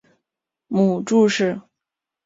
[0.67, 1.61] 母祝氏。